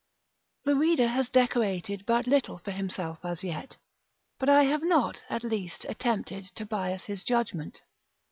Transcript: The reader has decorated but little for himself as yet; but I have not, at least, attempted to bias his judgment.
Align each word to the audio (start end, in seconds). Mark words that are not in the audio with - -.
The 0.63 0.73
reader 0.75 1.07
has 1.09 1.29
decorated 1.29 2.07
but 2.07 2.25
little 2.25 2.57
for 2.57 2.71
himself 2.71 3.19
as 3.23 3.43
yet; 3.43 3.77
but 4.39 4.49
I 4.49 4.63
have 4.63 4.81
not, 4.81 5.21
at 5.29 5.43
least, 5.43 5.85
attempted 5.87 6.45
to 6.55 6.65
bias 6.65 7.05
his 7.05 7.23
judgment. 7.23 7.83